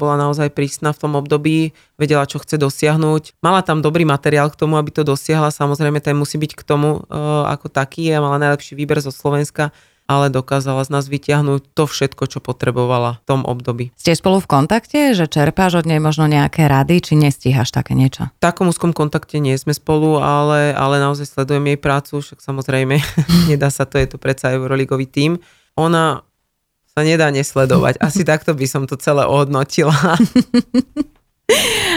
[0.00, 3.36] bola naozaj prísna v tom období, vedela, čo chce dosiahnuť.
[3.44, 5.52] Mala tam dobrý materiál k tomu, aby to dosiahla.
[5.52, 9.76] Samozrejme, ten musí byť k tomu uh, ako taký a mala najlepší výber zo Slovenska
[10.04, 13.90] ale dokázala z nás vyťahnuť to všetko, čo potrebovala v tom období.
[13.96, 18.28] Ste spolu v kontakte, že čerpáš od nej možno nejaké rady, či nestíhaš také niečo?
[18.28, 23.00] V takom úzkom kontakte nie sme spolu, ale, ale naozaj sledujem jej prácu, však samozrejme
[23.50, 25.40] nedá sa to, je to predsa Euroligový tím.
[25.74, 26.22] Ona
[26.94, 27.98] sa nedá nesledovať.
[27.98, 29.94] Asi takto by som to celé ohodnotila.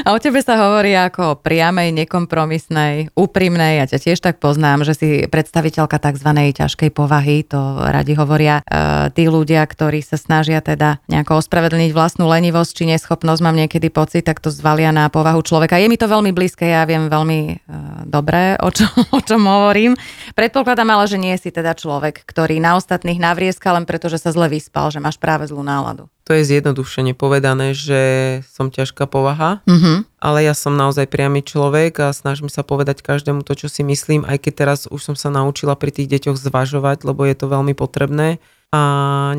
[0.04, 3.80] A o tebe sa hovorí ako o priamej, nekompromisnej, úprimnej.
[3.80, 6.30] Ja ťa tiež tak poznám, že si predstaviteľka tzv.
[6.32, 7.48] ťažkej povahy.
[7.52, 12.84] To radi hovoria uh, tí ľudia, ktorí sa snažia teda nejako ospravedlniť vlastnú lenivosť či
[12.92, 15.80] neschopnosť, mám niekedy pocit, tak to zvalia na povahu človeka.
[15.80, 18.86] Je mi to veľmi blízke, ja viem veľmi uh, dobre, o, čo,
[19.18, 19.96] o čom hovorím.
[20.36, 24.36] Predpokladám ale, že nie si teda človek, ktorý na ostatných navrieska len preto, že sa
[24.36, 26.12] zle vyspal, že máš práve zlú náladu.
[26.28, 28.02] To je zjednodušene povedané, že
[28.52, 30.20] som ťažká povaha, mm-hmm.
[30.20, 34.28] ale ja som naozaj priamy človek a snažím sa povedať každému to, čo si myslím,
[34.28, 37.72] aj keď teraz už som sa naučila pri tých deťoch zvažovať, lebo je to veľmi
[37.72, 38.44] potrebné
[38.76, 38.82] a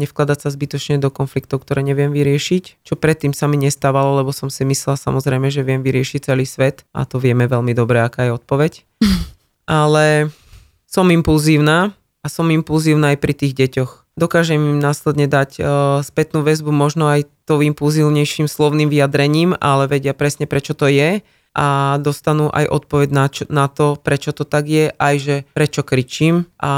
[0.00, 4.48] nevkladať sa zbytočne do konfliktov, ktoré neviem vyriešiť, čo predtým sa mi nestávalo, lebo som
[4.48, 8.32] si myslela samozrejme, že viem vyriešiť celý svet a to vieme veľmi dobre, aká je
[8.32, 8.72] odpoveď.
[9.68, 10.32] ale
[10.88, 11.92] som impulzívna
[12.24, 15.66] a som impulzívna aj pri tých deťoch dokážem im následne dať uh,
[16.02, 21.22] spätnú väzbu možno aj to impulzívnejším slovným vyjadrením, ale vedia presne prečo to je
[21.56, 25.80] a dostanú aj odpoveď na, čo, na to, prečo to tak je, aj že prečo
[25.82, 26.72] kričím a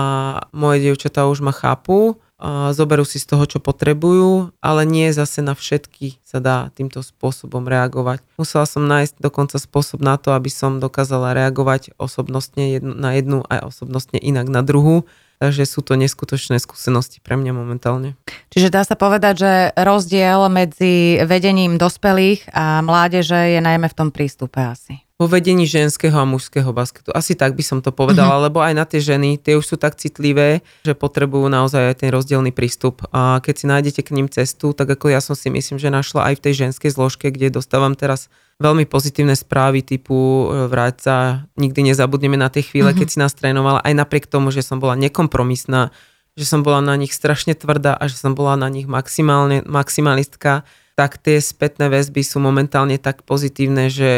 [0.54, 5.44] moje dievčatá už ma chápu a zoberú si z toho, čo potrebujú, ale nie zase
[5.44, 8.24] na všetky sa dá týmto spôsobom reagovať.
[8.40, 13.44] Musela som nájsť dokonca spôsob na to, aby som dokázala reagovať osobnostne jednu, na jednu
[13.44, 15.04] a osobnostne inak na druhú.
[15.40, 18.12] Takže sú to neskutočné skúsenosti pre mňa momentálne.
[18.52, 24.12] Čiže dá sa povedať, že rozdiel medzi vedením dospelých a mládeže je najmä v tom
[24.12, 27.12] prístupe asi vo vedení ženského a mužského basketu.
[27.12, 28.46] Asi tak by som to povedala, mm-hmm.
[28.48, 32.08] lebo aj na tie ženy, tie už sú tak citlivé, že potrebujú naozaj aj ten
[32.08, 33.04] rozdielný prístup.
[33.12, 36.32] A keď si nájdete k ním cestu, tak ako ja som si myslím, že našla
[36.32, 40.14] aj v tej ženskej zložke, kde dostávam teraz veľmi pozitívne správy typu
[40.46, 41.16] e, vráť sa,
[41.56, 43.00] nikdy nezabudneme na tie chvíle, mm-hmm.
[43.00, 45.90] keď si nás trénovala, aj napriek tomu, že som bola nekompromisná,
[46.36, 50.68] že som bola na nich strašne tvrdá a že som bola na nich maximálne, maximalistka,
[50.94, 54.12] tak tie spätné väzby sú momentálne tak pozitívne, že,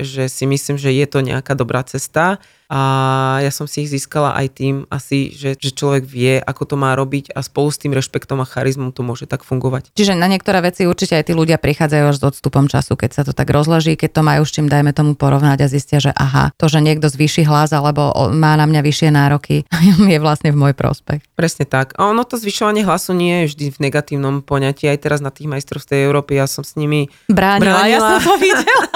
[0.00, 2.40] že si myslím, že je to nejaká dobrá cesta
[2.72, 2.80] a
[3.44, 6.96] ja som si ich získala aj tým asi, že, že človek vie, ako to má
[6.96, 9.92] robiť a spolu s tým rešpektom a charizmom to môže tak fungovať.
[9.92, 13.22] Čiže na niektoré veci určite aj tí ľudia prichádzajú až s odstupom času, keď sa
[13.28, 16.56] to tak rozleží, keď to majú s čím dajme tomu porovnať a zistia, že aha,
[16.56, 19.68] to, že niekto zvýši hlas alebo má na mňa vyššie nároky,
[20.16, 21.20] je vlastne v môj prospech.
[21.36, 21.92] Presne tak.
[22.00, 24.88] A ono to zvyšovanie hlasu nie je vždy v negatívnom poňatí.
[24.88, 27.84] Aj teraz na tých majstrovstve Európy ja som s nimi bránila.
[27.84, 27.92] bránila.
[27.92, 28.88] Ja som to videla.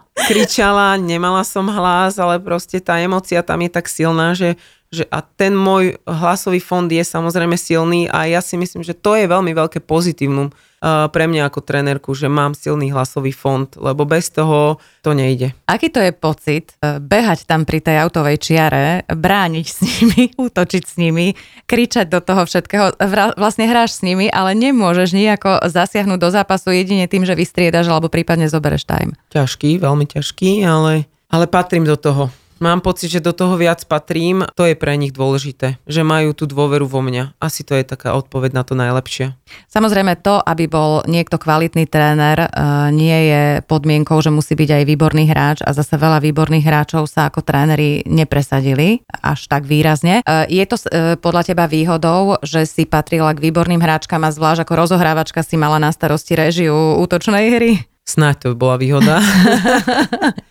[0.26, 5.20] kričala, nemala som hlas, ale proste tá emócia tam je tak silná, že že a
[5.20, 9.52] ten môj hlasový fond je samozrejme silný a ja si myslím, že to je veľmi
[9.52, 14.80] veľké pozitívum uh, pre mňa ako trénerku, že mám silný hlasový fond, lebo bez toho
[15.04, 15.52] to nejde.
[15.68, 20.82] Aký to je pocit uh, behať tam pri tej autovej čiare, brániť s nimi, útočiť
[20.88, 21.36] s nimi,
[21.68, 22.96] kričať do toho všetkého,
[23.36, 28.08] vlastne hráš s nimi, ale nemôžeš nejako zasiahnuť do zápasu jedine tým, že vystriedaš alebo
[28.08, 29.12] prípadne zobereš time.
[29.36, 32.32] Ťažký, veľmi ťažký, ale, ale patrím do toho.
[32.58, 34.42] Mám pocit, že do toho viac patrím.
[34.58, 37.38] To je pre nich dôležité, že majú tú dôveru vo mňa.
[37.38, 39.38] Asi to je taká odpoveď na to najlepšie.
[39.70, 42.48] Samozrejme to, aby bol niekto kvalitný tréner, e,
[42.90, 47.30] nie je podmienkou, že musí byť aj výborný hráč a zase veľa výborných hráčov sa
[47.30, 50.26] ako tréneri nepresadili až tak výrazne.
[50.26, 54.66] E, je to e, podľa teba výhodou, že si patrila k výborným hráčkam a zvlášť
[54.66, 57.72] ako rozohrávačka si mala na starosti režiu útočnej hry?
[58.08, 59.20] Snáď to bola výhoda.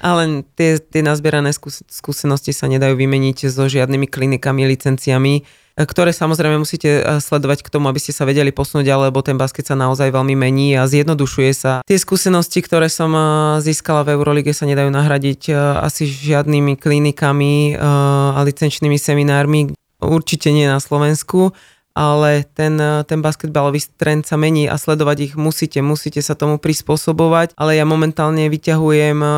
[0.00, 1.52] Ale tie, tie nazbierané
[1.88, 5.44] skúsenosti sa nedajú vymeniť so žiadnymi klinikami, licenciami,
[5.76, 9.68] ktoré samozrejme musíte eh, sledovať k tomu, aby ste sa vedeli posunúť, alebo ten basket
[9.68, 11.72] sa naozaj veľmi mení a zjednodušuje sa.
[11.86, 13.24] Tie skúsenosti, ktoré som eh,
[13.64, 20.80] získala v Eurolige sa nedajú nahradiť asi žiadnymi klinikami a licenčnými seminármi, určite nie na
[20.80, 21.52] Slovensku
[21.94, 26.56] ale ten, eh, ten basketbalový trend sa mení a sledovať ich musíte, musíte sa tomu
[26.62, 29.32] prispôsobovať, ale ja momentálne vyťahujem eh,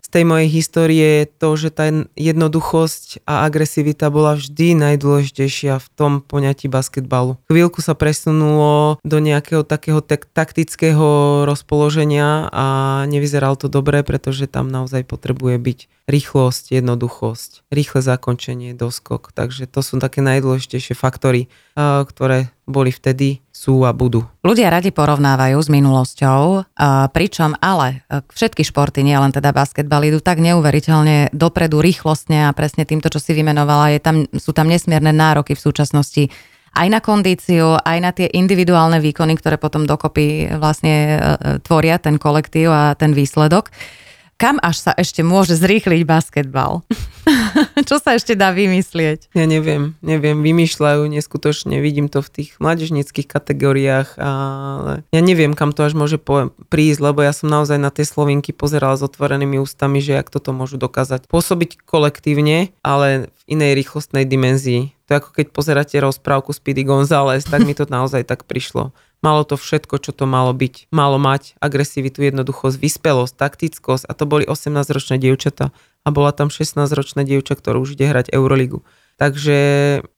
[0.00, 6.12] z tej mojej histórie to, že tá jednoduchosť a agresivita bola vždy najdôležitejšia v tom
[6.22, 7.38] poňatí basketbalu.
[7.50, 12.66] Chvíľku sa presunulo do nejakého takého tak, taktického rozpoloženia a
[13.10, 19.34] nevyzeral to dobre, pretože tam naozaj potrebuje byť rýchlosť, jednoduchosť, rýchle zakončenie, doskok.
[19.34, 24.22] Takže to sú také najdôležitejšie faktory, ktoré boli vtedy, sú a budú.
[24.46, 26.66] Ľudia radi porovnávajú s minulosťou,
[27.14, 32.82] pričom ale e, všetky športy, nielen teda basketbal, idú tak neuveriteľne dopredu rýchlostne a presne
[32.82, 36.28] týmto, čo si vymenovala, je tam, sú tam nesmierne nároky v súčasnosti
[36.76, 41.16] aj na kondíciu, aj na tie individuálne výkony, ktoré potom dokopy vlastne
[41.64, 43.72] tvoria ten kolektív a ten výsledok.
[44.36, 46.84] Kam až sa ešte môže zrýchliť basketbal?
[47.88, 49.32] Čo sa ešte dá vymyslieť?
[49.32, 55.72] Ja neviem, neviem, vymýšľajú neskutočne, vidím to v tých mladežnických kategóriách, ale ja neviem, kam
[55.72, 56.20] to až môže
[56.68, 60.52] prísť, lebo ja som naozaj na tie slovinky pozerala s otvorenými ústami, že ak toto
[60.52, 64.95] môžu dokázať pôsobiť kolektívne, ale v inej rýchlostnej dimenzii.
[65.06, 68.90] To je ako keď pozeráte rozprávku Speedy González, tak mi to naozaj tak prišlo.
[69.24, 70.92] Malo to všetko, čo to malo byť.
[70.92, 75.72] Malo mať agresivitu, jednoduchosť, vyspelosť, taktickosť a to boli 18-ročné dievčata
[76.06, 78.86] a bola tam 16-ročná dievča, ktorá už ide hrať Euroligu.
[79.16, 79.58] Takže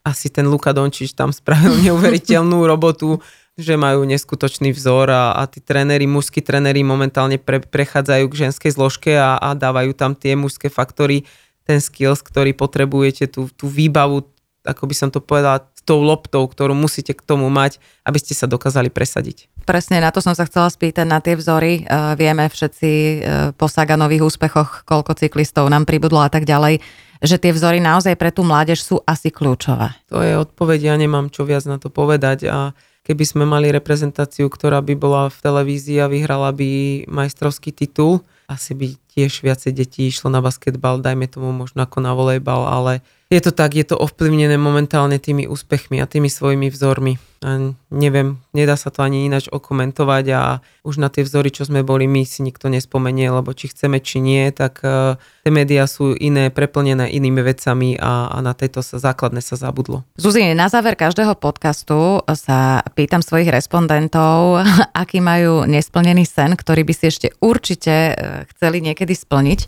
[0.03, 3.23] asi ten Luka Dončič tam spravil neuveriteľnú robotu,
[3.59, 8.71] že majú neskutočný vzor a, a tí tréneri, mužskí tréneri momentálne pre, prechádzajú k ženskej
[8.71, 11.27] zložke a, a dávajú tam tie mužské faktory,
[11.67, 14.31] ten skills, ktorý potrebujete, tú, tú výbavu,
[14.69, 18.45] ako by som to povedala, tou loptou, ktorú musíte k tomu mať, aby ste sa
[18.45, 19.49] dokázali presadiť.
[19.65, 21.89] Presne na to som sa chcela spýtať, na tie vzory.
[21.89, 23.17] Uh, vieme všetci uh,
[23.57, 26.85] po Saganových úspechoch, koľko cyklistov nám pribudlo a tak ďalej,
[27.25, 29.97] že tie vzory naozaj pre tú mládež sú asi kľúčové.
[30.13, 32.77] To je odpoveď, ja nemám čo viac na to povedať a
[33.09, 38.77] keby sme mali reprezentáciu, ktorá by bola v televízii a vyhrala by majstrovský titul, asi
[38.77, 43.45] by tiež viacej detí išlo na basketbal, dajme tomu možno ako na volejbal, ale Je
[43.45, 47.21] to tak, je to ovplyvnené momentálne tými úspechmi a tými svojimi vzormi.
[47.45, 51.85] A neviem, nedá sa to ani ináč okomentovať a už na tie vzory, čo sme
[51.85, 56.17] boli my, si nikto nespomenie, lebo či chceme, či nie, tak uh, tie médiá sú
[56.17, 60.09] iné, preplnené inými vecami a, a na tejto sa základne sa zabudlo.
[60.17, 64.65] Zuzi, na záver každého podcastu sa pýtam svojich respondentov,
[65.05, 68.13] aký majú nesplnený sen, ktorý by si ešte určite e,
[68.57, 69.61] chceli niekedy splniť.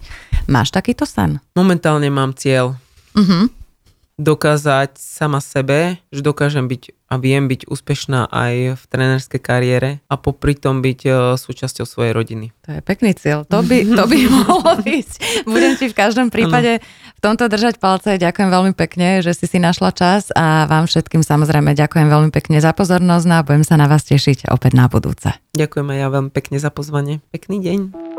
[0.48, 1.44] Máš takýto sen?
[1.52, 2.80] Momentálne mám cieľ
[3.14, 3.59] uh-huh.
[4.20, 10.14] Dokázať sama sebe, že dokážem byť a viem byť úspešná aj v trénerskej kariére a
[10.14, 12.54] popri tom byť uh, súčasťou svojej rodiny.
[12.68, 13.42] To je pekný cieľ.
[13.50, 15.08] To by, to by mohlo byť.
[15.42, 16.84] Budem ti v každom prípade ano.
[17.18, 18.14] v tomto držať palce.
[18.14, 22.62] Ďakujem veľmi pekne, že si si našla čas a vám všetkým samozrejme ďakujem veľmi pekne
[22.62, 25.34] za pozornosť no a budem sa na vás tešiť opäť na budúce.
[25.58, 27.18] Ďakujem aj ja veľmi pekne za pozvanie.
[27.34, 28.09] Pekný deň.